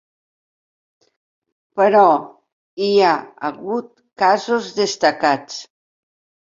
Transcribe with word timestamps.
Però 1.81 2.07
hi 2.87 2.89
ha 3.05 3.13
hagut 3.53 3.93
casos 4.27 4.75
destacats. 4.83 5.65